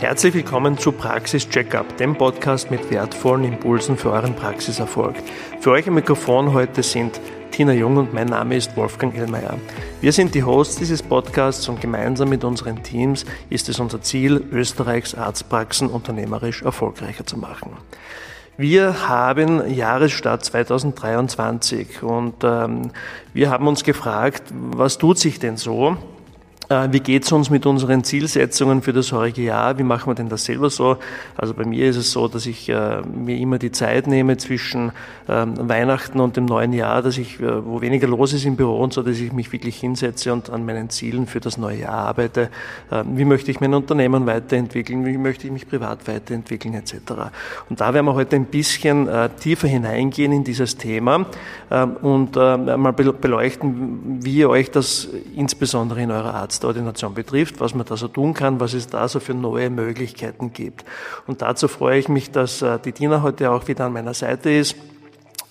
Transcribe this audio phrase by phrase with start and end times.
[0.00, 5.14] Herzlich willkommen zu Praxis Checkup, dem Podcast mit wertvollen Impulsen für euren Praxiserfolg.
[5.60, 9.58] Für euch am Mikrofon heute sind Tina Jung und mein Name ist Wolfgang Ellmeier.
[10.00, 14.42] Wir sind die Hosts dieses Podcasts und gemeinsam mit unseren Teams ist es unser Ziel,
[14.50, 17.72] Österreichs Arztpraxen unternehmerisch erfolgreicher zu machen.
[18.56, 22.90] Wir haben Jahresstart 2023 und ähm,
[23.34, 25.98] wir haben uns gefragt, was tut sich denn so?
[26.70, 29.76] Äh, wie geht es uns mit unseren Zielsetzungen für das heurige Jahr?
[29.76, 30.98] Wie machen wir denn das selber so?
[31.36, 34.92] Also bei mir ist es so, dass ich äh, mir immer die Zeit nehme zwischen
[35.28, 38.78] ähm, Weihnachten und dem neuen Jahr, dass ich, äh, wo weniger los ist im Büro
[38.78, 41.94] und so, dass ich mich wirklich hinsetze und an meinen Zielen für das neue Jahr
[41.94, 42.50] arbeite.
[42.92, 45.04] Ähm, wie möchte ich mein Unternehmen weiterentwickeln?
[45.04, 46.94] Wie möchte ich mich privat weiterentwickeln etc.
[47.68, 49.08] Und da werden wir heute ein bisschen
[49.40, 51.26] tiefer hineingehen in dieses Thema
[51.70, 57.74] ähm, und mal beleuchten, wie ihr euch das insbesondere in eurer Arzt Arztordination betrifft, was
[57.74, 60.84] man da so tun kann, was es da so für neue Möglichkeiten gibt.
[61.26, 64.50] Und dazu freue ich mich, dass äh, die Tina heute auch wieder an meiner Seite
[64.50, 64.76] ist.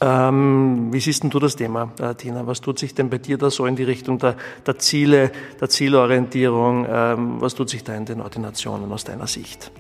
[0.02, 2.46] Ähm, wie siehst denn du das Thema, äh, Tina?
[2.46, 5.70] Was tut sich denn bei dir da so in die Richtung der, der Ziele, der
[5.70, 6.86] Zielorientierung?
[6.88, 9.72] Ähm, was tut sich da in den Ordinationen aus deiner Sicht?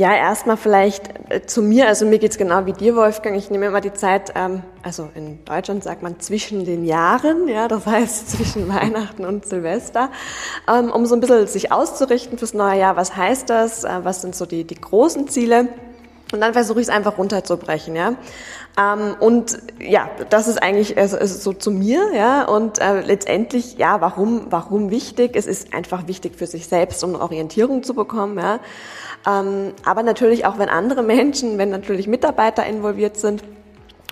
[0.00, 1.86] Ja, erstmal vielleicht äh, zu mir.
[1.86, 3.36] Also mir geht's genau wie dir, Wolfgang.
[3.36, 7.68] Ich nehme immer die Zeit, ähm, also in Deutschland sagt man zwischen den Jahren, ja,
[7.68, 10.08] das heißt zwischen Weihnachten und Silvester,
[10.66, 12.96] ähm, um so ein bisschen sich auszurichten fürs neue Jahr.
[12.96, 13.84] Was heißt das?
[13.84, 15.68] Äh, was sind so die, die großen Ziele?
[16.32, 18.14] Und dann versuche ich es einfach runterzubrechen, ja.
[18.80, 22.44] Ähm, und ja, das ist eigentlich also, so zu mir, ja.
[22.44, 25.32] Und äh, letztendlich, ja, warum, warum wichtig?
[25.34, 28.60] Es ist einfach wichtig für sich selbst, um Orientierung zu bekommen, ja.
[29.26, 33.42] Ähm, aber natürlich auch, wenn andere Menschen, wenn natürlich Mitarbeiter involviert sind,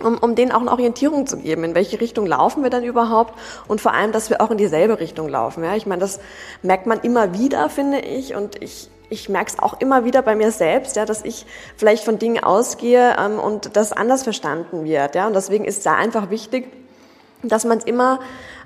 [0.03, 3.35] um, um denen auch eine Orientierung zu geben, in welche Richtung laufen wir dann überhaupt
[3.67, 5.65] und vor allem, dass wir auch in dieselbe Richtung laufen.
[5.65, 6.21] Ja, ich meine, das
[6.63, 10.37] merkt man immer wieder, finde ich, und ich ich merke es auch immer wieder bei
[10.37, 11.47] mir selbst, ja, dass ich
[11.77, 15.15] vielleicht von Dingen ausgehe ähm, und das anders verstanden wird.
[15.15, 16.69] Ja, und deswegen ist da einfach wichtig,
[17.43, 18.21] dass man es immer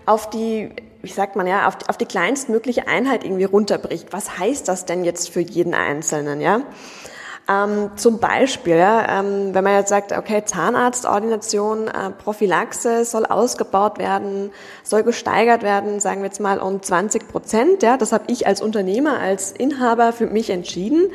[0.05, 0.71] auf die
[1.03, 4.13] wie sagt man ja, auf die, auf die kleinstmögliche Einheit irgendwie runterbricht.
[4.13, 6.63] Was heißt das denn jetzt für jeden Einzelnen, ja?
[7.49, 13.99] Ähm, zum Beispiel, ja, ähm, wenn man jetzt sagt, okay, Zahnarztordination, äh, Prophylaxe soll ausgebaut
[13.99, 14.51] werden,
[14.85, 17.83] soll gesteigert werden, sagen wir jetzt mal um 20 Prozent.
[17.83, 21.11] Ja, das habe ich als Unternehmer, als Inhaber für mich entschieden.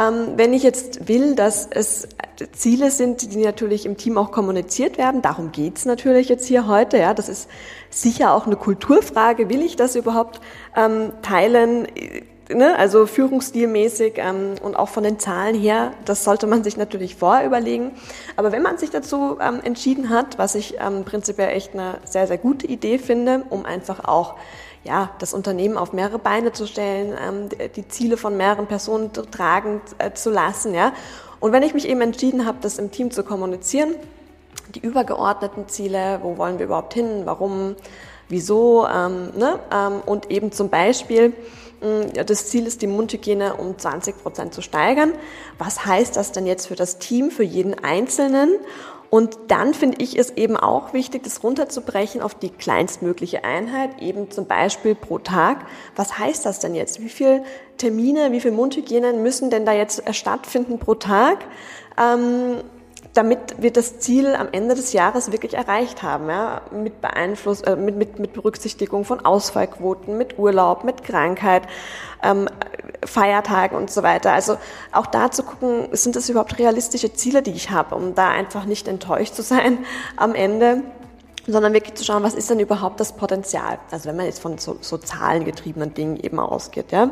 [0.00, 2.06] Ähm, wenn ich jetzt will, dass es
[2.52, 6.98] Ziele sind, die natürlich im Team auch kommuniziert werden, darum geht's natürlich jetzt hier heute.
[6.98, 7.50] Ja, das ist
[7.90, 9.48] sicher auch eine Kulturfrage.
[9.48, 10.40] Will ich das überhaupt
[10.76, 11.88] ähm, teilen?
[12.52, 17.16] Ne, also führungsstilmäßig ähm, und auch von den Zahlen her, das sollte man sich natürlich
[17.16, 17.92] vorher überlegen.
[18.36, 22.26] Aber wenn man sich dazu ähm, entschieden hat, was ich ähm, prinzipiell echt eine sehr,
[22.26, 24.34] sehr gute Idee finde, um einfach auch
[24.84, 29.80] ja, das Unternehmen auf mehrere Beine zu stellen, ähm, die Ziele von mehreren Personen tragen
[29.98, 30.74] äh, zu lassen.
[30.74, 30.92] Ja.
[31.40, 33.94] Und wenn ich mich eben entschieden habe, das im Team zu kommunizieren,
[34.74, 37.76] die übergeordneten Ziele, wo wollen wir überhaupt hin, warum,
[38.28, 39.58] wieso, ähm, ne?
[39.72, 41.32] ähm, und eben zum Beispiel,
[42.26, 45.12] das Ziel ist, die Mundhygiene um 20 Prozent zu steigern.
[45.58, 48.58] Was heißt das denn jetzt für das Team, für jeden Einzelnen?
[49.14, 54.32] Und dann finde ich es eben auch wichtig, das runterzubrechen auf die kleinstmögliche Einheit, eben
[54.32, 55.66] zum Beispiel pro Tag.
[55.94, 57.00] Was heißt das denn jetzt?
[57.00, 57.44] Wie viele
[57.78, 61.44] Termine, wie viele Mundhygienen müssen denn da jetzt stattfinden pro Tag?
[61.96, 62.64] Ähm,
[63.12, 67.76] damit wir das Ziel am Ende des Jahres wirklich erreicht haben, ja, mit Beeinfluss, äh,
[67.76, 71.62] mit, mit, mit Berücksichtigung von Ausfallquoten, mit Urlaub, mit Krankheit,
[72.22, 72.48] ähm,
[73.04, 74.32] Feiertagen und so weiter.
[74.32, 74.56] Also
[74.92, 78.64] auch da zu gucken, sind das überhaupt realistische Ziele, die ich habe, um da einfach
[78.64, 79.78] nicht enttäuscht zu sein
[80.16, 80.82] am Ende
[81.46, 83.78] sondern wirklich zu schauen, was ist denn überhaupt das Potenzial?
[83.90, 87.10] Also wenn man jetzt von so, so zahlengetriebenen Dingen eben ausgeht, ja.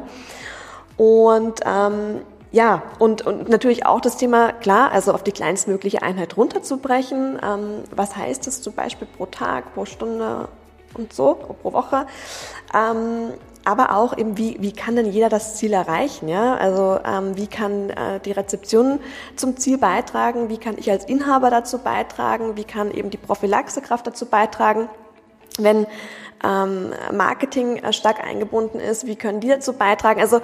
[0.96, 2.20] Und ähm,
[2.52, 7.38] ja, und, und natürlich auch das Thema, klar, also auf die kleinstmögliche Einheit runterzubrechen.
[7.42, 10.48] Ähm, was heißt das zum Beispiel pro Tag, pro Stunde
[10.94, 12.06] und so, pro Woche?
[12.74, 13.32] Ähm,
[13.64, 16.28] aber auch eben, wie, wie kann denn jeder das Ziel erreichen?
[16.28, 16.56] Ja?
[16.56, 19.00] Also ähm, wie kann äh, die Rezeption
[19.36, 20.50] zum Ziel beitragen?
[20.50, 22.56] Wie kann ich als Inhaber dazu beitragen?
[22.56, 24.90] Wie kann eben die Prophylaxekraft dazu beitragen?
[25.58, 25.86] Wenn
[26.44, 30.20] ähm, Marketing äh, stark eingebunden ist, wie können die dazu beitragen?
[30.20, 30.40] Also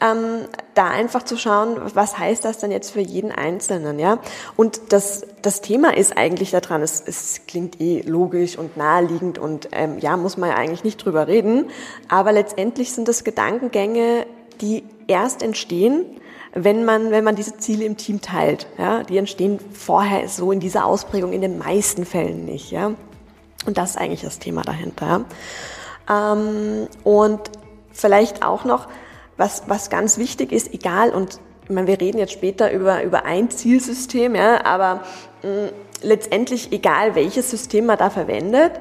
[0.00, 4.18] ähm, da einfach zu schauen, was heißt das denn jetzt für jeden Einzelnen, ja?
[4.56, 9.68] Und das, das Thema ist eigentlich daran, es, es klingt eh logisch und naheliegend und
[9.72, 11.70] ähm, ja, muss man ja eigentlich nicht drüber reden,
[12.08, 14.26] aber letztendlich sind das Gedankengänge,
[14.60, 16.04] die erst entstehen,
[16.54, 18.66] wenn man, wenn man diese Ziele im Team teilt.
[18.78, 19.02] Ja?
[19.02, 22.70] Die entstehen vorher so in dieser Ausprägung in den meisten Fällen nicht.
[22.70, 22.92] Ja?
[23.66, 25.24] Und das ist eigentlich das Thema dahinter.
[26.08, 26.32] Ja?
[26.32, 27.40] Ähm, und
[27.92, 28.88] vielleicht auch noch,
[29.38, 33.24] was, was ganz wichtig ist, egal, und ich meine, wir reden jetzt später über, über
[33.24, 35.02] ein Zielsystem, ja, aber
[35.42, 35.70] mh,
[36.02, 38.72] letztendlich, egal welches System man da verwendet,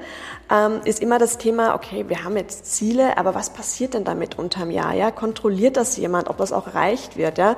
[0.50, 4.38] ähm, ist immer das Thema, okay, wir haben jetzt Ziele, aber was passiert denn damit
[4.38, 4.94] unterm Jahr?
[4.94, 5.12] Ja?
[5.12, 7.38] Kontrolliert das jemand, ob das auch erreicht wird?
[7.38, 7.58] Ja?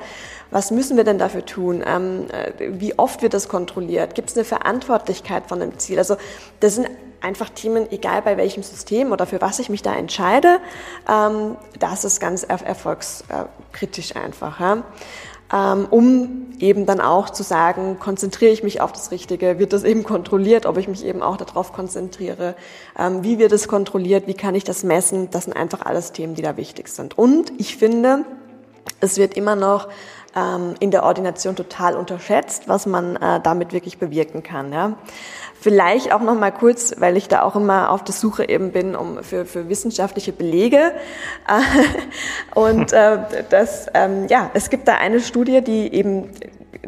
[0.49, 1.83] Was müssen wir denn dafür tun?
[1.85, 4.15] Ähm, äh, wie oft wird das kontrolliert?
[4.15, 5.99] Gibt es eine Verantwortlichkeit von dem Ziel?
[5.99, 6.15] Also
[6.61, 6.89] das sind
[7.21, 10.59] einfach Themen, egal bei welchem System oder für was ich mich da entscheide,
[11.09, 14.59] ähm, das ist ganz erfolgskritisch einfach.
[14.59, 14.83] Ja?
[15.51, 19.83] Ähm, um eben dann auch zu sagen, konzentriere ich mich auf das Richtige, wird das
[19.83, 22.55] eben kontrolliert, ob ich mich eben auch darauf konzentriere,
[22.97, 26.35] ähm, wie wird es kontrolliert, wie kann ich das messen, das sind einfach alles Themen,
[26.35, 27.17] die da wichtig sind.
[27.17, 28.25] Und ich finde,
[28.99, 29.87] es wird immer noch
[30.35, 34.71] ähm, in der Ordination total unterschätzt, was man äh, damit wirklich bewirken kann.
[34.71, 34.97] Ja.
[35.61, 38.95] Vielleicht auch noch mal kurz, weil ich da auch immer auf der Suche eben bin
[38.95, 40.93] um für, für wissenschaftliche Belege.
[42.55, 43.19] Und äh,
[43.49, 46.29] das, ähm, ja, es gibt da eine Studie, die eben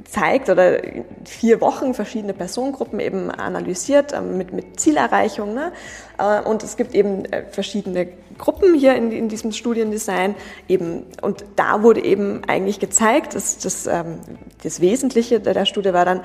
[0.05, 0.79] zeigt oder
[1.25, 5.53] vier Wochen verschiedene Personengruppen eben analysiert ähm, mit, mit Zielerreichung.
[5.53, 5.71] Ne?
[6.17, 8.07] Äh, und es gibt eben äh, verschiedene
[8.37, 10.35] Gruppen hier in, in diesem Studiendesign
[10.67, 11.07] eben.
[11.21, 14.19] Und da wurde eben eigentlich gezeigt, dass das, ähm,
[14.63, 16.21] das Wesentliche der Studie war dann,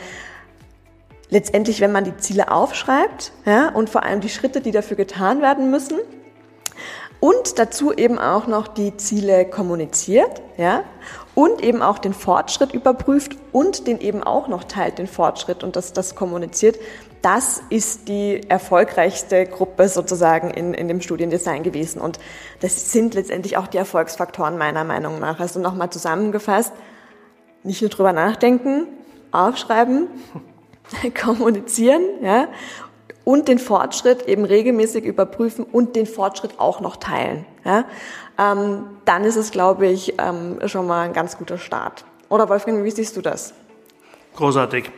[1.29, 5.43] letztendlich, wenn man die Ziele aufschreibt ja, und vor allem die Schritte, die dafür getan
[5.43, 5.99] werden müssen
[7.21, 10.85] und dazu eben auch noch die Ziele kommuniziert ja,
[11.35, 15.77] und eben auch den Fortschritt überprüft und den eben auch noch teilt, den Fortschritt und
[15.77, 16.77] das, das kommuniziert,
[17.23, 22.01] das ist die erfolgreichste Gruppe sozusagen in, in dem Studiendesign gewesen.
[22.01, 22.21] Und
[22.61, 25.41] das sind letztendlich auch die Erfolgsfaktoren meiner Meinung nach.
[25.41, 26.73] Also nochmal zusammengefasst,
[27.65, 28.87] nicht nur drüber nachdenken,
[29.33, 30.07] aufschreiben,
[31.23, 32.49] kommunizieren, ja,
[33.25, 37.45] und den Fortschritt eben regelmäßig überprüfen und den Fortschritt auch noch teilen.
[37.65, 37.85] Ja.
[38.39, 42.05] Ähm, dann ist es, glaube ich, ähm, schon mal ein ganz guter Start.
[42.29, 43.53] Oder Wolfgang, wie siehst du das?
[44.37, 44.91] Großartig.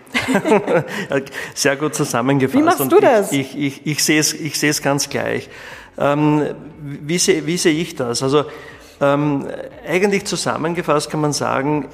[1.55, 2.59] Sehr gut zusammengefasst.
[2.59, 3.33] Wie machst und du das?
[3.33, 5.49] Ich, ich, ich, ich sehe es ich sehe es ganz gleich.
[5.97, 8.23] Ähm, wie, sehe, wie sehe ich das?
[8.23, 8.45] Also
[9.01, 9.47] ähm,
[9.87, 11.87] eigentlich zusammengefasst kann man sagen,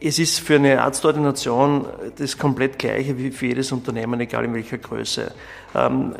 [0.00, 1.86] es ist für eine Arztordination
[2.16, 5.32] das komplett gleiche wie für jedes Unternehmen, egal in welcher Größe.
[5.74, 6.14] Ähm,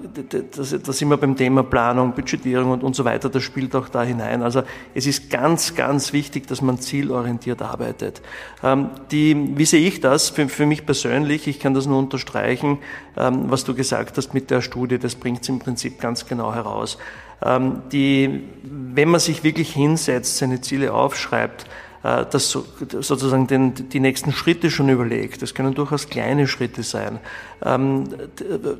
[0.55, 4.03] da sind wir beim Thema Planung, Budgetierung und, und so weiter, das spielt auch da
[4.03, 4.43] hinein.
[4.43, 4.62] Also
[4.94, 8.23] es ist ganz, ganz wichtig, dass man zielorientiert arbeitet.
[8.62, 11.47] Ähm, die, wie sehe ich das für, für mich persönlich?
[11.47, 12.79] Ich kann das nur unterstreichen,
[13.17, 16.55] ähm, was du gesagt hast mit der Studie, das bringt es im Prinzip ganz genau
[16.55, 16.99] heraus.
[17.44, 21.67] Ähm, die, wenn man sich wirklich hinsetzt, seine Ziele aufschreibt,
[22.03, 25.41] das sozusagen den, die nächsten Schritte schon überlegt.
[25.41, 27.21] Das können durchaus kleine Schritte sein
[27.65, 28.09] ähm,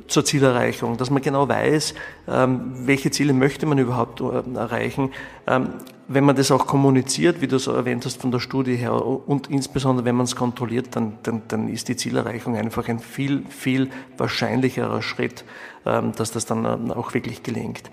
[0.07, 1.93] zur Zielerreichung, dass man genau weiß,
[2.27, 5.11] ähm, welche Ziele möchte man überhaupt äh, erreichen.
[5.47, 5.69] Ähm,
[6.09, 9.49] wenn man das auch kommuniziert, wie du so erwähnt hast von der Studie her, und
[9.49, 13.89] insbesondere wenn man es kontrolliert, dann, dann, dann ist die Zielerreichung einfach ein viel, viel
[14.17, 15.45] wahrscheinlicherer Schritt,
[15.85, 17.89] ähm, dass das dann ähm, auch wirklich gelingt.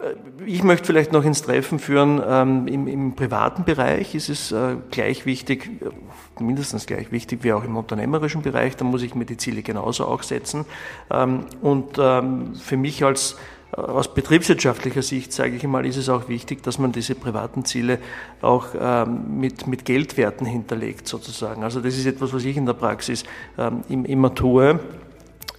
[0.00, 0.14] Äh,
[0.46, 4.76] ich möchte vielleicht noch ins Treffen führen, ähm, im, im, privaten Bereich ist es äh,
[4.90, 9.24] gleich wichtig, äh, mindestens gleich wichtig wie auch im unternehmerischen Bereich, da muss ich mir
[9.24, 10.64] die Ziele genauso auch setzen.
[11.10, 13.36] Ähm, und ähm, für mich als
[13.72, 17.98] aus betriebswirtschaftlicher Sicht, sage ich mal, ist es auch wichtig, dass man diese privaten Ziele
[18.40, 21.62] auch ähm, mit, mit Geldwerten hinterlegt, sozusagen.
[21.62, 23.24] Also das ist etwas, was ich in der Praxis
[23.58, 24.80] ähm, immer tue.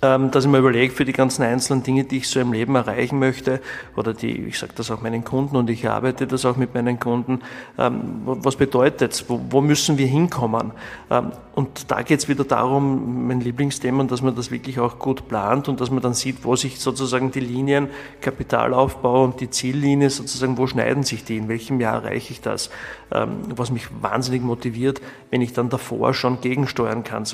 [0.01, 2.73] Ähm, dass ich mir überlege, für die ganzen einzelnen Dinge, die ich so im Leben
[2.75, 3.59] erreichen möchte,
[3.97, 7.01] oder die, ich sage das auch meinen Kunden und ich arbeite das auch mit meinen
[7.01, 7.41] Kunden,
[7.77, 10.71] ähm, was bedeutet es, wo, müssen wir hinkommen?
[11.11, 15.27] Ähm, und da geht es wieder darum, mein Lieblingsthema, dass man das wirklich auch gut
[15.27, 17.89] plant und dass man dann sieht, wo sich sozusagen die Linien,
[18.21, 22.69] Kapitalaufbau und die Ziellinie sozusagen, wo schneiden sich die, in welchem Jahr erreiche ich das,
[23.09, 25.01] was mich wahnsinnig motiviert,
[25.31, 27.25] wenn ich dann davor schon gegensteuern kann,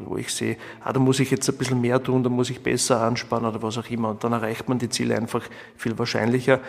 [0.00, 2.62] wo ich sehe, ah, da muss ich jetzt ein bisschen mehr tun, da muss ich
[2.62, 4.10] besser anspannen oder was auch immer.
[4.10, 5.42] Und dann erreicht man die Ziele einfach
[5.76, 6.60] viel wahrscheinlicher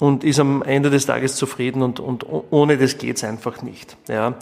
[0.00, 3.96] und ist am Ende des Tages zufrieden und, und ohne das geht's einfach nicht.
[4.08, 4.34] Ja.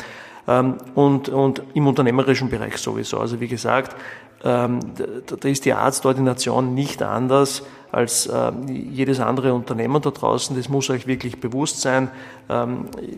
[0.48, 3.18] Ähm, und, und im unternehmerischen Bereich sowieso.
[3.18, 3.96] Also wie gesagt,
[4.44, 10.54] ähm, da ist die Arztordination nicht anders als ähm, jedes andere Unternehmen da draußen.
[10.54, 12.10] Das muss euch wirklich bewusst sein.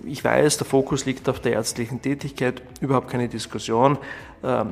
[0.05, 3.99] Ich weiß, der Fokus liegt auf der ärztlichen Tätigkeit, überhaupt keine Diskussion.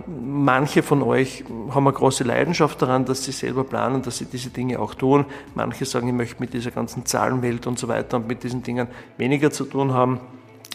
[0.07, 4.51] Manche von euch haben eine große Leidenschaft daran, dass sie selber planen, dass sie diese
[4.51, 5.27] Dinge auch tun.
[5.55, 8.87] Manche sagen, ich möchte mit dieser ganzen Zahlenwelt und so weiter und mit diesen Dingen
[9.19, 10.21] weniger zu tun haben.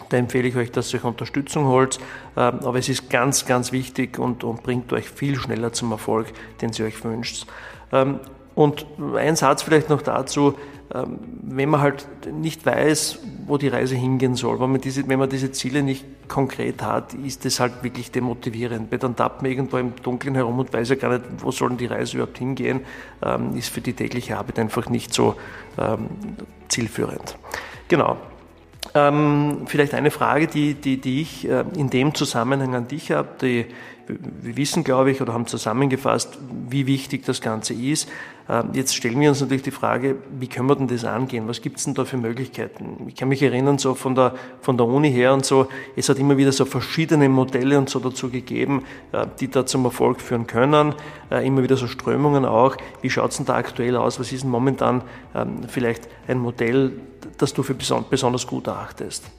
[0.08, 1.98] Da empfehle ich euch, dass ihr euch Unterstützung holt.
[2.36, 6.26] Ähm, aber es ist ganz, ganz wichtig und, und bringt euch viel schneller zum Erfolg,
[6.60, 7.46] den ihr euch wünscht.
[7.92, 8.20] Ähm,
[8.54, 10.54] und ein Satz vielleicht noch dazu.
[10.94, 15.18] ähm, wenn man halt nicht weiß, wo die Reise hingehen soll, wenn man diese, wenn
[15.18, 18.92] man diese Ziele nicht konkret hat, ist das halt wirklich demotivierend.
[18.92, 21.76] Weil dann tappt man irgendwo im Dunkeln herum und weiß ja gar nicht, wo soll
[21.76, 22.80] die Reise überhaupt hingehen,
[23.54, 25.34] ist für die tägliche Arbeit einfach nicht so
[26.68, 27.36] zielführend.
[27.88, 28.16] Genau.
[28.94, 33.28] Ähm, vielleicht eine Frage, die, die, die ich äh, in dem Zusammenhang an dich habe.
[33.40, 33.66] Die,
[34.06, 38.08] wir wissen, glaube ich, oder haben zusammengefasst, wie wichtig das Ganze ist.
[38.48, 41.48] Ähm, jetzt stellen wir uns natürlich die Frage, wie können wir denn das angehen?
[41.48, 43.06] Was gibt es denn da für Möglichkeiten?
[43.06, 46.18] Ich kann mich erinnern, so von der, von der Uni her und so, es hat
[46.18, 50.46] immer wieder so verschiedene Modelle und so dazu gegeben, äh, die da zum Erfolg führen
[50.46, 50.94] können.
[51.30, 52.76] Äh, immer wieder so Strömungen auch.
[53.00, 54.18] Wie schaut es denn da aktuell aus?
[54.18, 55.02] Was ist denn momentan
[55.34, 56.92] ähm, vielleicht ein Modell,
[57.38, 59.30] das du für besonders gut erachtest?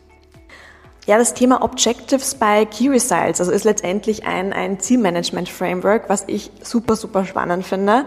[1.06, 6.50] Ja, das Thema Objectives bei Key Results, also ist letztendlich ein, ein Zielmanagement-Framework, was ich
[6.62, 8.06] super, super spannend finde.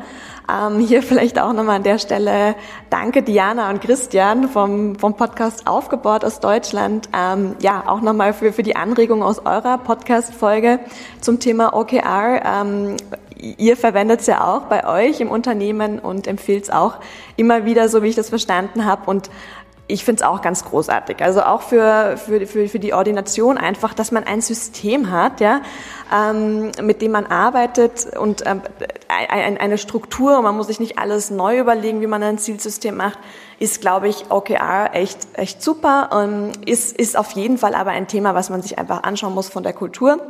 [0.51, 2.55] Ähm, hier vielleicht auch nochmal an der Stelle
[2.89, 7.11] danke Diana und Christian vom, vom Podcast Aufgebaut aus Deutschland.
[7.15, 10.81] Ähm, ja, auch nochmal für, für die Anregung aus eurer Podcast-Folge
[11.21, 12.41] zum Thema OKR.
[12.47, 12.97] Ähm,
[13.39, 16.95] ihr verwendet es ja auch bei euch im Unternehmen und empfiehlt es auch
[17.37, 19.11] immer wieder, so wie ich das verstanden habe.
[19.11, 19.29] Und
[19.89, 21.23] ich finde es auch ganz großartig.
[21.23, 25.61] Also auch für, für, für, für die Ordination einfach, dass man ein System hat, ja,
[26.13, 28.63] ähm, mit dem man arbeitet und ähm,
[29.09, 33.19] ein, eine Struktur man muss sich nicht alles neu überlegen, wie man ein Zielsystem macht,
[33.59, 38.09] ist, glaube ich, OKR echt, echt super und ist, ist auf jeden Fall aber ein
[38.09, 40.21] Thema, was man sich einfach anschauen muss von der Kultur.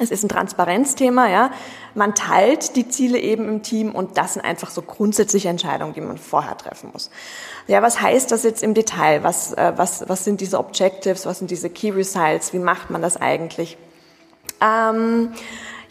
[0.00, 1.50] Es ist ein Transparenzthema, ja.
[1.94, 6.00] Man teilt die Ziele eben im Team und das sind einfach so grundsätzliche Entscheidungen, die
[6.00, 7.10] man vorher treffen muss.
[7.66, 9.22] Ja, was heißt das jetzt im Detail?
[9.22, 11.24] Was, äh, was, was sind diese Objectives?
[11.24, 12.52] Was sind diese Key Results?
[12.52, 13.78] Wie macht man das eigentlich?
[14.60, 15.30] Ähm,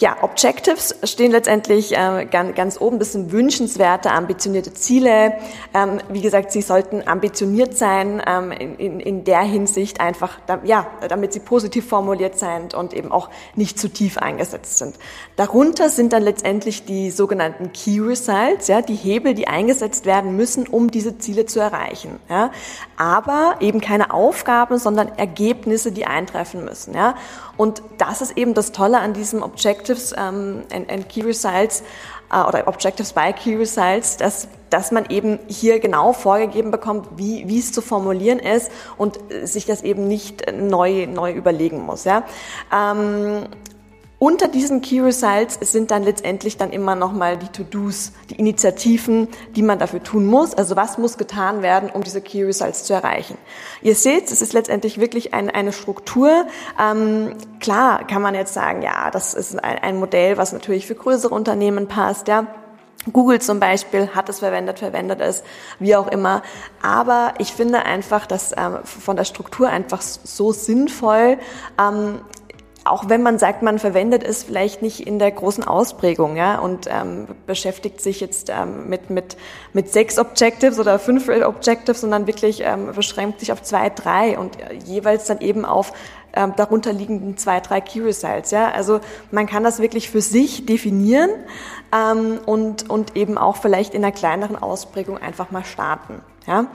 [0.04, 3.00] ja, Objectives stehen letztendlich äh, ganz, ganz oben.
[3.00, 5.36] Das sind wünschenswerte, ambitionierte Ziele.
[5.74, 10.88] Ähm, wie gesagt, sie sollten ambitioniert sein ähm, in, in, der Hinsicht einfach, da, ja,
[11.08, 14.96] damit sie positiv formuliert sind und eben auch nicht zu tief eingesetzt sind.
[15.38, 20.68] Darunter sind dann letztendlich die sogenannten Key Results, ja, die Hebel, die eingesetzt werden müssen,
[20.68, 22.20] um diese Ziele zu erreichen.
[22.30, 22.52] Ja.
[22.98, 26.94] Aber eben keine Aufgaben, sondern Ergebnisse, die eintreffen müssen.
[26.94, 27.16] Ja.
[27.58, 31.84] Und das ist eben das Tolle an diesem Objectives ähm, and, and Key Results
[32.32, 37.48] äh, oder Objectives by Key Results, dass, dass man eben hier genau vorgegeben bekommt, wie,
[37.48, 42.06] wie es zu formulieren ist und sich das eben nicht neu, neu überlegen muss.
[42.06, 42.24] Ja?
[42.74, 43.46] Ähm,
[44.24, 49.62] unter diesen Key Results sind dann letztendlich dann immer nochmal die To-Dos, die Initiativen, die
[49.62, 50.54] man dafür tun muss.
[50.54, 53.38] Also was muss getan werden, um diese Key Results zu erreichen.
[53.82, 56.46] Ihr seht, es ist letztendlich wirklich ein, eine Struktur.
[56.82, 60.96] Ähm, klar kann man jetzt sagen, ja, das ist ein, ein Modell, was natürlich für
[60.96, 62.48] größere Unternehmen passt, ja.
[63.12, 65.44] Google zum Beispiel hat es verwendet, verwendet es,
[65.80, 66.42] wie auch immer.
[66.82, 71.38] Aber ich finde einfach, dass ähm, von der Struktur einfach so sinnvoll,
[71.78, 72.22] ähm,
[72.86, 76.88] auch wenn man sagt, man verwendet es vielleicht nicht in der großen Ausprägung, ja, und
[76.90, 79.38] ähm, beschäftigt sich jetzt ähm, mit mit
[79.72, 84.60] mit sechs Objectives oder fünf Objectives, sondern wirklich ähm, beschränkt sich auf zwei, drei und
[84.60, 85.94] äh, jeweils dann eben auf
[86.36, 88.72] ähm, darunter liegenden zwei, drei Key Results, ja.
[88.72, 89.00] Also
[89.32, 91.30] man kann das wirklich für sich definieren
[91.94, 96.66] ähm, und und eben auch vielleicht in einer kleineren Ausprägung einfach mal starten, ja.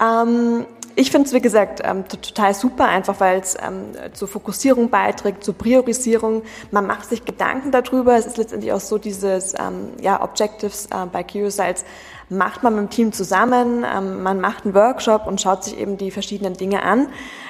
[0.00, 4.90] Ähm, ich finde es, wie gesagt, ähm, total super, einfach weil es ähm, zur Fokussierung
[4.90, 6.42] beiträgt, zur Priorisierung.
[6.70, 8.16] Man macht sich Gedanken darüber.
[8.16, 11.84] Es ist letztendlich auch so, dieses ähm, ja, Objectives äh, bei QSites
[12.28, 13.84] macht man mit dem Team zusammen.
[13.84, 17.08] Ähm, man macht einen Workshop und schaut sich eben die verschiedenen Dinge an.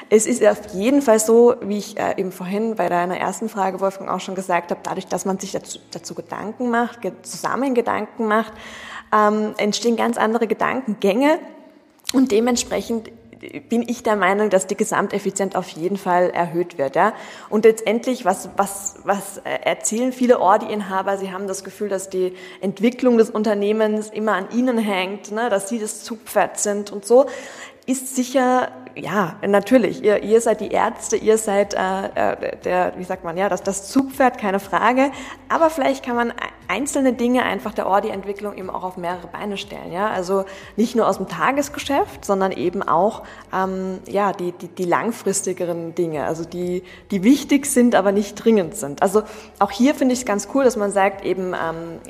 [0.09, 3.81] Es ist auf jeden Fall so, wie ich äh, eben vorhin bei deiner ersten Frage,
[3.81, 8.27] Wolfgang, auch schon gesagt habe, dadurch, dass man sich dazu, dazu Gedanken macht, zusammen Gedanken
[8.27, 8.53] macht,
[9.13, 11.39] ähm, entstehen ganz andere Gedankengänge.
[12.13, 13.11] Und dementsprechend
[13.69, 16.97] bin ich der Meinung, dass die Gesamteffizienz auf jeden Fall erhöht wird.
[16.97, 17.13] Ja?
[17.49, 21.19] Und letztendlich, was, was, was erzielen viele Ordi-Inhaber?
[21.19, 25.49] Sie haben das Gefühl, dass die Entwicklung des Unternehmens immer an ihnen hängt, ne?
[25.49, 27.27] dass sie das Zugpferd sind und so
[27.87, 33.05] ist sicher, ja, natürlich, ihr, ihr seid die Ärzte, ihr seid äh, äh, der, wie
[33.05, 35.11] sagt man, ja, das, das Zugpferd, keine Frage,
[35.49, 36.33] aber vielleicht kann man
[36.69, 40.45] einzelne Dinge einfach der Ordi-Entwicklung eben auch auf mehrere Beine stellen, ja, also
[40.77, 43.23] nicht nur aus dem Tagesgeschäft, sondern eben auch,
[43.55, 48.77] ähm, ja, die, die, die langfristigeren Dinge, also die, die wichtig sind, aber nicht dringend
[48.77, 49.03] sind.
[49.03, 49.23] Also
[49.59, 52.01] auch hier finde ich es ganz cool, dass man sagt, eben, ähm,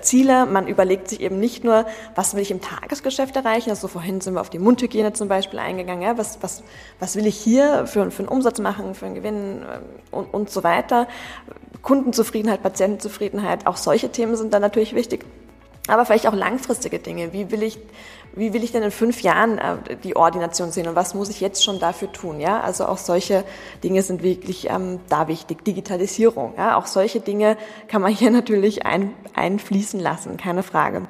[0.00, 0.46] Ziele.
[0.46, 3.70] Man überlegt sich eben nicht nur, was will ich im Tagesgeschäft erreichen.
[3.70, 6.02] Also vorhin sind wir auf die Mundhygiene zum Beispiel eingegangen.
[6.02, 6.62] Ja, was, was,
[6.98, 10.50] was will ich hier für, für einen Umsatz machen, für einen Gewinn ähm, und, und
[10.50, 11.08] so weiter.
[11.82, 15.24] Kundenzufriedenheit, Patientenzufriedenheit, auch solche Themen sind dann natürlich wichtig.
[15.86, 17.32] Aber vielleicht auch langfristige Dinge.
[17.32, 17.78] Wie will ich,
[18.34, 21.40] wie will ich denn in fünf Jahren äh, die Ordination sehen und was muss ich
[21.40, 22.40] jetzt schon dafür tun?
[22.40, 23.44] Ja, also auch solche
[23.82, 25.64] Dinge sind wirklich ähm, da wichtig.
[25.64, 27.56] Digitalisierung, ja, auch solche Dinge
[27.88, 31.02] kann man hier natürlich ein, einfließen lassen, keine Frage.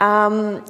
[0.00, 0.60] Ähm,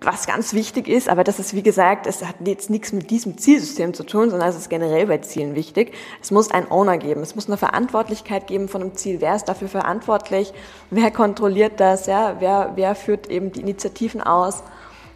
[0.00, 3.36] was ganz wichtig ist, aber das ist wie gesagt, es hat jetzt nichts mit diesem
[3.36, 5.92] Zielsystem zu tun, sondern es ist generell bei Zielen wichtig.
[6.22, 9.20] Es muss einen Owner geben, es muss eine Verantwortlichkeit geben von einem Ziel.
[9.20, 10.54] Wer ist dafür verantwortlich?
[10.90, 12.06] Wer kontrolliert das?
[12.06, 14.62] Ja, wer, wer führt eben die Initiativen aus?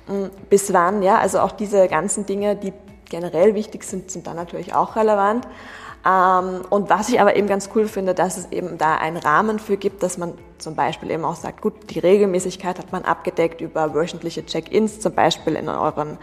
[0.07, 1.03] Hm, bis wann?
[1.03, 2.75] Ja, also auch diese ganzen Dinge, die
[3.09, 5.47] generell wichtig sind, sind dann natürlich auch relevant.
[6.07, 9.59] Ähm, und was ich aber eben ganz cool finde, dass es eben da einen Rahmen
[9.59, 13.61] für gibt, dass man zum Beispiel eben auch sagt, gut, die Regelmäßigkeit hat man abgedeckt
[13.61, 16.19] über wöchentliche Check-ins, zum Beispiel in euren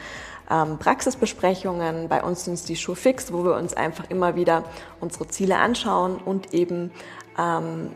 [0.49, 2.07] ähm, Praxisbesprechungen.
[2.07, 4.63] Bei uns sind es die Fix, wo wir uns einfach immer wieder
[4.99, 6.91] unsere Ziele anschauen und eben
[7.37, 7.91] ähm,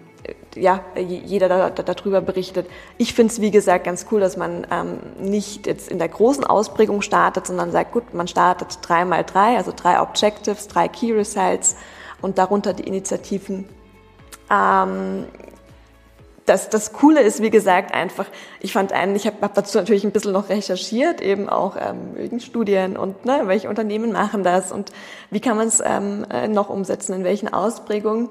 [0.56, 2.68] ja, jeder da, da, darüber berichtet.
[2.98, 6.44] Ich finde es, wie gesagt, ganz cool, dass man ähm, nicht jetzt in der großen
[6.44, 11.14] Ausprägung startet, sondern sagt, gut, man startet drei mal drei, also drei Objectives, drei Key
[11.14, 11.76] Results
[12.22, 13.68] und darunter die Initiativen.
[14.52, 15.26] Ähm,
[16.50, 18.26] das, das Coole ist, wie gesagt, einfach,
[18.60, 22.40] ich fand einen, ich habe hab dazu natürlich ein bisschen noch recherchiert, eben auch ähm,
[22.40, 24.92] Studien und ne, welche Unternehmen machen das und
[25.30, 28.30] wie kann man es ähm, äh, noch umsetzen, in welchen Ausprägungen.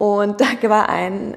[0.00, 1.36] Und da war ein,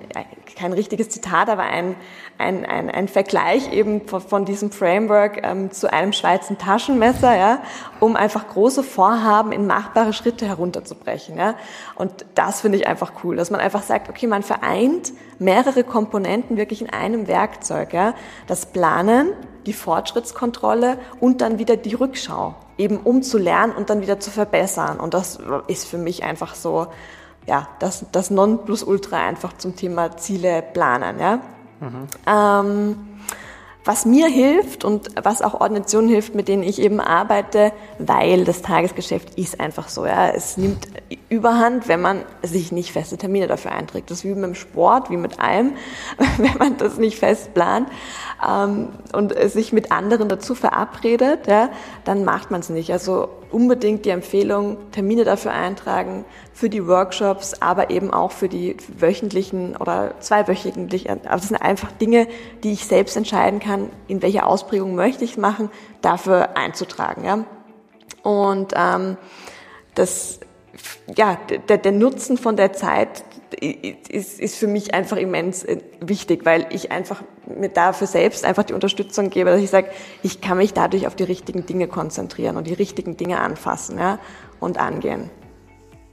[0.55, 1.98] kein richtiges Zitat, aber ein,
[2.38, 7.62] ein, ein, ein Vergleich eben von, von diesem Framework ähm, zu einem Schweizer Taschenmesser, ja,
[8.00, 11.38] um einfach große Vorhaben in machbare Schritte herunterzubrechen.
[11.38, 11.55] Ja.
[11.96, 16.55] Und das finde ich einfach cool, dass man einfach sagt, okay, man vereint mehrere Komponenten
[16.55, 17.91] wirklich in einem Werkzeug.
[17.91, 18.13] Ja.
[18.48, 19.34] Das Planen,
[19.65, 24.32] die Fortschrittskontrolle und dann wieder die Rückschau, eben um zu lernen und dann wieder zu
[24.32, 25.01] verbessern.
[25.01, 26.88] Und das ist für mich einfach so,
[27.46, 31.20] ja, das, das Nonplusultra einfach zum Thema Ziele planen.
[31.20, 31.40] Ja?
[31.80, 32.08] Mhm.
[32.26, 32.96] Ähm,
[33.86, 38.62] was mir hilft und was auch Organisationen hilft, mit denen ich eben arbeite, weil das
[38.62, 40.06] Tagesgeschäft ist einfach so.
[40.06, 40.88] Ja, es nimmt
[41.34, 44.12] Überhand, wenn man sich nicht feste Termine dafür einträgt.
[44.12, 45.74] Das ist wie mit dem Sport, wie mit allem,
[46.38, 47.89] wenn man das nicht fest plant
[48.48, 51.69] ähm, und sich mit anderen dazu verabredet, ja,
[52.04, 52.91] dann macht man es nicht.
[52.91, 58.78] Also unbedingt die Empfehlung, Termine dafür eintragen, für die Workshops, aber eben auch für die
[59.00, 61.22] wöchentlichen oder zweiwöchentlichen.
[61.26, 62.28] Also das sind einfach Dinge,
[62.63, 67.24] die ich selbst entscheiden kann, in welche Ausprägung möchte ich es machen, dafür einzutragen.
[67.26, 67.46] Ja?
[68.22, 69.17] Und ähm,
[69.96, 70.39] das,
[71.16, 71.38] ja,
[71.70, 73.24] der, der Nutzen von der Zeit
[73.60, 78.64] ist, ist für mich einfach immens äh, wichtig, weil ich einfach mir dafür selbst einfach
[78.64, 79.90] die Unterstützung gebe, dass ich sage,
[80.24, 84.20] ich kann mich dadurch auf die richtigen Dinge konzentrieren und die richtigen Dinge anfassen ja,
[84.60, 85.30] und angehen.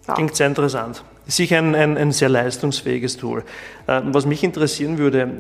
[0.07, 0.13] So.
[0.13, 1.05] Klingt sehr interessant.
[1.27, 3.45] Sicher ein, ein, ein sehr leistungsfähiges Tool.
[3.87, 5.31] Äh, was mich interessieren würde,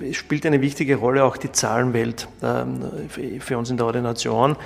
[0.00, 2.82] äh, spielt eine wichtige Rolle auch die Zahlenwelt ähm,
[3.40, 4.56] für uns in der Ordination.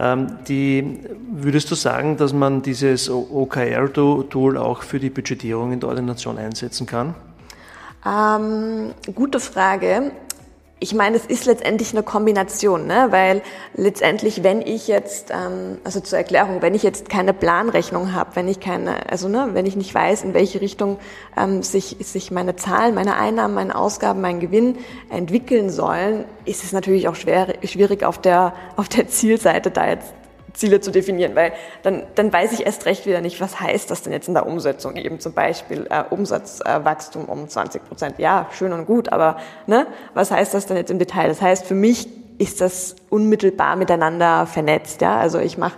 [0.00, 5.90] Ähm, die, würdest du sagen, dass man dieses OKR-Tool auch für die Budgetierung in der
[5.90, 7.14] Ordination einsetzen kann?
[8.06, 10.12] Ähm, gute Frage
[10.82, 13.08] ich meine, es ist letztendlich eine Kombination, ne?
[13.10, 13.42] weil
[13.74, 18.48] letztendlich, wenn ich jetzt, ähm, also zur Erklärung, wenn ich jetzt keine Planrechnung habe, wenn
[18.48, 20.98] ich keine, also ne, wenn ich nicht weiß, in welche Richtung
[21.36, 24.78] ähm, sich, sich meine Zahlen, meine Einnahmen, meine Ausgaben, mein Gewinn
[25.10, 30.14] entwickeln sollen, ist es natürlich auch schwer, schwierig auf der, auf der Zielseite da jetzt
[30.52, 34.02] Ziele zu definieren, weil dann, dann weiß ich erst recht wieder nicht, was heißt das
[34.02, 38.18] denn jetzt in der Umsetzung, eben zum Beispiel äh, Umsatzwachstum äh, um 20 Prozent.
[38.18, 39.36] Ja, schön und gut, aber
[39.66, 41.28] ne, was heißt das denn jetzt im Detail?
[41.28, 42.08] Das heißt, für mich
[42.38, 45.02] ist das unmittelbar miteinander vernetzt.
[45.02, 45.18] Ja?
[45.18, 45.74] Also ich mache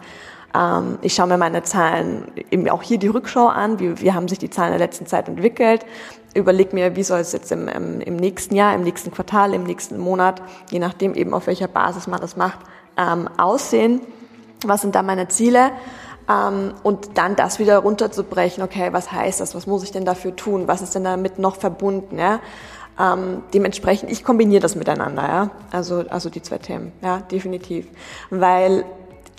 [0.55, 4.29] ähm, ich schaue mir meine Zahlen, eben auch hier die Rückschau an, wie, wie haben
[4.29, 5.85] sich die Zahlen in der letzten Zeit entwickelt,
[6.35, 9.65] überleg mir, wie soll es jetzt im, im, im nächsten Jahr, im nächsten Quartal, im
[9.65, 12.59] nächsten Monat, je nachdem eben auf welcher Basis man das macht,
[12.97, 14.01] ähm, aussehen
[14.69, 15.73] was sind da meine Ziele?
[16.29, 20.37] Ähm, und dann das wieder runterzubrechen, okay, was heißt das, was muss ich denn dafür
[20.37, 22.41] tun, was ist denn damit noch verbunden, ja?
[23.01, 27.87] Ähm, dementsprechend, ich kombiniere das miteinander, ja, also, also die zwei Themen, ja, definitiv,
[28.31, 28.85] weil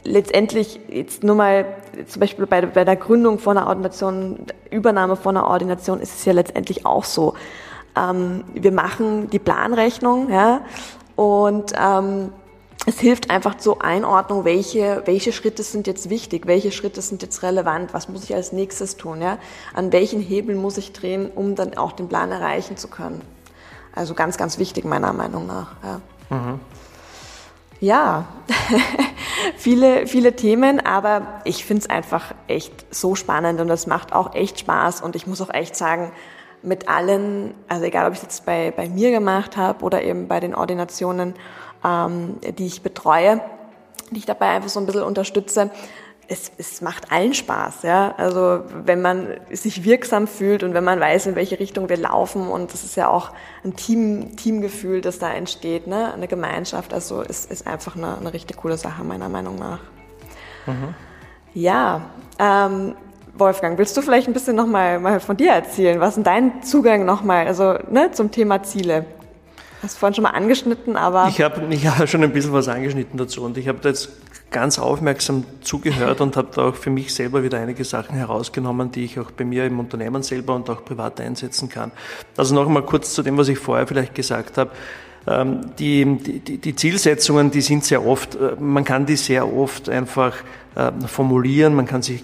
[0.04, 1.66] letztendlich jetzt nur mal
[2.08, 4.40] zum Beispiel bei, bei der Gründung von einer Ordination,
[4.72, 7.36] Übernahme von einer Ordination ist es ja letztendlich auch so.
[7.96, 10.62] Ähm, wir machen die Planrechnung, ja,
[11.16, 12.34] und ähm,
[12.86, 17.42] es hilft einfach zur Einordnung, welche, welche Schritte sind jetzt wichtig, welche Schritte sind jetzt
[17.44, 19.38] relevant, was muss ich als nächstes tun, ja?
[19.74, 23.22] An welchen Hebeln muss ich drehen, um dann auch den Plan erreichen zu können.
[23.96, 25.72] Also ganz, ganz wichtig meiner Meinung nach.
[25.84, 26.02] Ja,
[26.36, 26.60] mhm.
[27.80, 28.26] ja.
[29.58, 34.36] viele, viele Themen, aber ich finde es einfach echt so spannend und es macht auch
[34.36, 36.12] echt Spaß und ich muss auch echt sagen,
[36.64, 40.28] mit allen, also egal ob ich es jetzt bei, bei mir gemacht habe oder eben
[40.28, 41.36] bei den Ordinationen,
[41.84, 43.42] ähm, die ich betreue,
[44.12, 45.72] die ich dabei einfach so ein bisschen unterstütze,
[46.28, 48.14] es, es macht allen Spaß, ja.
[48.18, 52.48] Also wenn man sich wirksam fühlt und wenn man weiß, in welche Richtung wir laufen
[52.48, 53.32] und das ist ja auch
[53.64, 56.14] ein Team, Teamgefühl, das da entsteht, ne?
[56.14, 56.94] eine Gemeinschaft.
[56.94, 59.80] Also es ist einfach eine, eine richtig coole Sache meiner Meinung nach.
[60.66, 60.96] Mhm.
[61.54, 62.02] Ja,
[62.40, 62.96] ähm,
[63.36, 66.00] Wolfgang, willst du vielleicht ein bisschen nochmal mal von dir erzählen?
[66.00, 69.06] Was ist dein Zugang nochmal, also ne, zum Thema Ziele?
[69.84, 71.28] Hast vorhin schon mal angeschnitten, aber.
[71.28, 74.10] Ich habe ich hab schon ein bisschen was angeschnitten dazu und ich habe da jetzt
[74.50, 79.04] ganz aufmerksam zugehört und habe da auch für mich selber wieder einige Sachen herausgenommen, die
[79.04, 81.92] ich auch bei mir im Unternehmen selber und auch privat einsetzen kann.
[82.38, 84.72] Also noch einmal kurz zu dem, was ich vorher vielleicht gesagt habe.
[85.28, 89.90] Ähm, die, die, die Zielsetzungen, die sind sehr oft, äh, man kann die sehr oft
[89.90, 90.36] einfach
[90.76, 92.24] äh, formulieren, man kann sich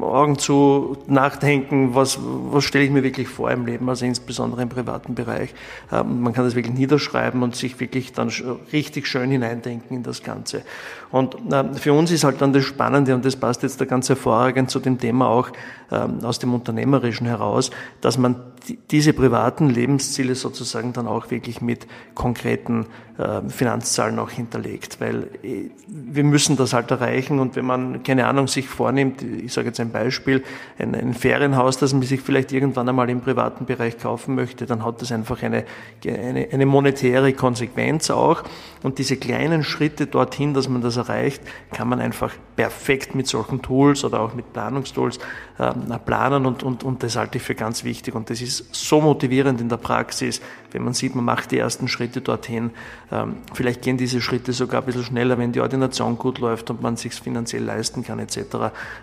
[0.00, 4.68] Augen zu nachdenken, was, was stelle ich mir wirklich vor im Leben, also insbesondere im
[4.68, 5.54] privaten Bereich.
[5.92, 8.30] Ähm, man kann das wirklich niederschreiben und sich wirklich dann
[8.72, 10.62] richtig schön hineindenken in das Ganze.
[11.10, 14.08] Und ähm, für uns ist halt dann das Spannende, und das passt jetzt da ganz
[14.08, 15.50] hervorragend zu dem Thema auch
[15.90, 17.70] ähm, aus dem Unternehmerischen heraus,
[18.00, 18.36] dass man
[18.90, 22.86] diese privaten Lebensziele sozusagen dann auch wirklich mit konkreten
[23.18, 28.26] äh, Finanzzahlen auch hinterlegt, weil äh, wir müssen das halt erreichen und wenn man, keine
[28.26, 30.42] Ahnung, sich vornimmt, ich sage jetzt ein Beispiel,
[30.78, 34.84] ein, ein Ferienhaus, das man sich vielleicht irgendwann einmal im privaten Bereich kaufen möchte, dann
[34.84, 35.64] hat das einfach eine,
[36.06, 38.42] eine, eine monetäre Konsequenz auch
[38.82, 43.62] und diese kleinen Schritte dorthin, dass man das erreicht, kann man einfach perfekt mit solchen
[43.62, 45.18] Tools oder auch mit Planungstools
[45.58, 45.72] äh,
[46.04, 49.60] planen und, und, und das halte ich für ganz wichtig und das ist so motivierend
[49.60, 52.70] in der Praxis, wenn man sieht, man macht die ersten Schritte dorthin.
[53.12, 56.82] Ähm, vielleicht gehen diese Schritte sogar ein bisschen schneller, wenn die Ordination gut läuft und
[56.82, 58.38] man sich finanziell leisten kann etc.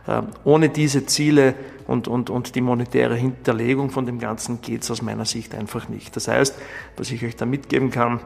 [0.07, 1.55] Ähm, ohne diese Ziele
[1.87, 5.87] und, und, und die monetäre Hinterlegung von dem Ganzen geht es aus meiner Sicht einfach
[5.87, 6.13] nicht.
[6.15, 6.55] Das heißt,
[6.97, 8.19] was ich euch da mitgeben kann,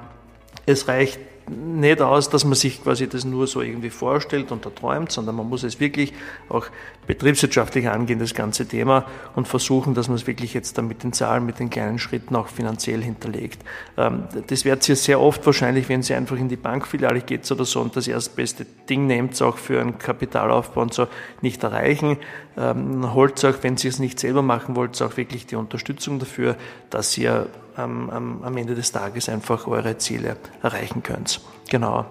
[0.65, 5.12] es reicht nicht aus, dass man sich quasi das nur so irgendwie vorstellt und erträumt,
[5.12, 6.13] sondern man muss es wirklich
[6.49, 6.67] auch
[7.05, 9.05] betriebswirtschaftlich angehen, das ganze Thema,
[9.36, 12.36] und versuchen, dass man es wirklich jetzt dann mit den Zahlen, mit den kleinen Schritten
[12.36, 13.63] auch finanziell hinterlegt.
[13.97, 17.65] Ähm, das werdet ihr sehr oft wahrscheinlich, wenn Sie einfach in die Bankfiliale geht oder
[17.65, 21.08] so und das erstbeste Ding nehmt, auch für einen Kapitalaufbau und so
[21.41, 22.17] nicht erreichen.
[22.58, 26.55] Ähm, holt auch, wenn Sie es nicht selber machen wollt, auch wirklich die Unterstützung dafür,
[26.89, 31.41] dass ihr am, am, am Ende des Tages einfach eure Ziele erreichen könnt.
[31.69, 32.05] Genau.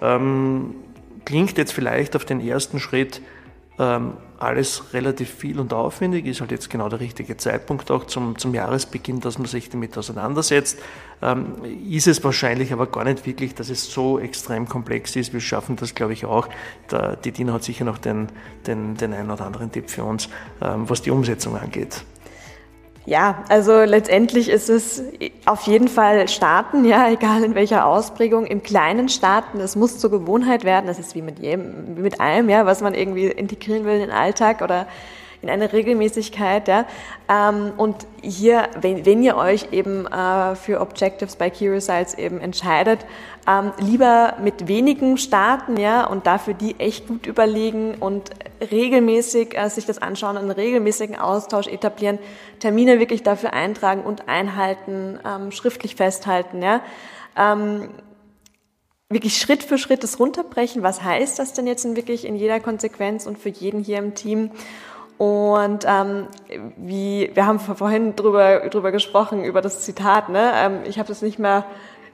[0.00, 0.74] Ähm,
[1.24, 3.20] klingt jetzt vielleicht auf den ersten Schritt
[3.78, 8.38] ähm, alles relativ viel und aufwendig, ist halt jetzt genau der richtige Zeitpunkt auch zum,
[8.38, 10.78] zum Jahresbeginn, dass man sich damit auseinandersetzt.
[11.22, 11.54] Ähm,
[11.88, 15.32] ist es wahrscheinlich aber gar nicht wirklich, dass es so extrem komplex ist.
[15.32, 16.48] Wir schaffen das, glaube ich, auch.
[16.88, 18.28] Da, die Dina hat sicher noch den,
[18.66, 20.28] den, den einen oder anderen Tipp für uns,
[20.60, 22.04] ähm, was die Umsetzung angeht.
[23.08, 25.02] Ja, also letztendlich ist es
[25.46, 30.10] auf jeden Fall starten, ja, egal in welcher Ausprägung, im kleinen starten, das muss zur
[30.10, 33.86] Gewohnheit werden, das ist wie mit jedem, wie mit allem, ja, was man irgendwie integrieren
[33.86, 34.86] will in den Alltag oder
[35.42, 36.68] in eine Regelmäßigkeit.
[36.68, 36.86] Ja.
[37.28, 42.40] Ähm, und hier, wenn, wenn ihr euch eben äh, für Objectives bei Key Results eben
[42.40, 43.00] entscheidet,
[43.46, 48.30] ähm, lieber mit wenigen starten ja, und dafür die echt gut überlegen und
[48.70, 52.18] regelmäßig äh, sich das anschauen, einen regelmäßigen Austausch etablieren,
[52.58, 56.62] Termine wirklich dafür eintragen und einhalten, ähm, schriftlich festhalten.
[56.62, 56.80] Ja.
[57.36, 57.88] Ähm,
[59.08, 60.82] wirklich Schritt für Schritt das runterbrechen.
[60.82, 64.14] Was heißt das denn jetzt in wirklich in jeder Konsequenz und für jeden hier im
[64.14, 64.50] Team?
[65.18, 66.28] Und ähm,
[66.76, 70.28] wie wir haben vorhin drüber drüber gesprochen über das Zitat.
[70.28, 70.52] Ne?
[70.54, 71.64] Ähm, ich habe das nicht mehr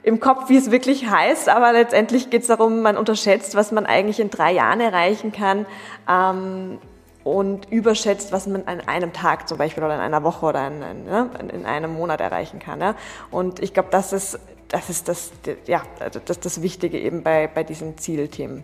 [0.01, 3.85] im Kopf, wie es wirklich heißt, aber letztendlich geht es darum, man unterschätzt, was man
[3.85, 5.65] eigentlich in drei Jahren erreichen kann
[6.09, 6.79] ähm,
[7.23, 10.81] und überschätzt, was man an einem Tag zum Beispiel oder in einer Woche oder in,
[10.81, 12.79] in, ne, in einem Monat erreichen kann.
[12.79, 12.95] Ne?
[13.29, 15.31] Und ich glaube, das ist das ist das
[15.67, 15.83] ja
[16.25, 18.63] das, das Wichtige eben bei bei diesen Zielthemen.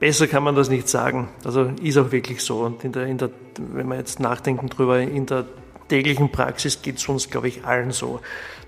[0.00, 1.28] Besser kann man das nicht sagen.
[1.44, 2.60] Also ist auch wirklich so.
[2.60, 5.44] Und in der, in der, wenn wir jetzt nachdenken drüber, in der
[5.88, 8.20] täglichen Praxis geht es uns, glaube ich, allen so,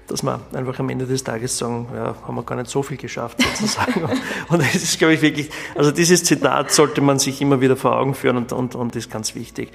[0.08, 2.98] dass wir einfach am Ende des Tages sagen, ja, haben wir gar nicht so viel
[2.98, 4.04] geschafft sozusagen.
[4.48, 7.96] und es ist, glaube ich, wirklich, also dieses Zitat sollte man sich immer wieder vor
[7.96, 9.72] Augen führen und, und, und ist ganz wichtig.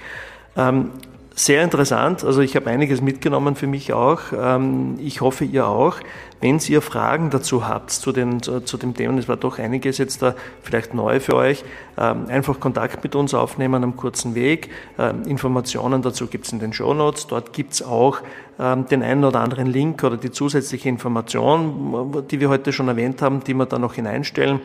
[0.56, 0.92] Ähm,
[1.40, 4.22] sehr interessant, also ich habe einiges mitgenommen für mich auch.
[4.36, 5.98] Ähm, ich hoffe, ihr auch.
[6.42, 10.24] Wenn ihr Fragen dazu habt zu, den, zu dem Thema, es war doch einiges jetzt
[10.24, 11.64] da vielleicht neu für euch,
[11.98, 14.72] ähm, einfach Kontakt mit uns aufnehmen am kurzen Weg.
[14.98, 17.28] Ähm, Informationen dazu gibt es in den Show Notes.
[17.28, 18.22] Dort gibt es auch
[18.58, 23.44] den einen oder anderen Link oder die zusätzliche Information, die wir heute schon erwähnt haben,
[23.44, 24.62] die wir da noch hineinstellen.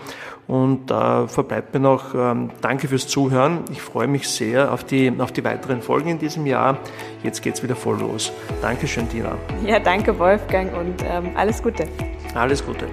[0.46, 2.14] Und da verbleibt mir noch
[2.60, 3.60] Danke fürs Zuhören.
[3.70, 6.78] Ich freue mich sehr auf die, auf die weiteren Folgen in diesem Jahr.
[7.22, 8.32] jetzt geht's wieder voll los.
[8.62, 9.36] Dankeschön, Tina.
[9.66, 11.86] Ja, danke Wolfgang und ähm, alles Gute.
[12.34, 12.86] Alles Gute.